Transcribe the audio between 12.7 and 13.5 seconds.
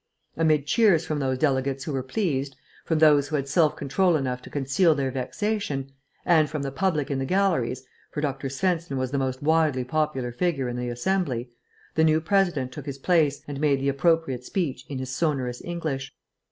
took his place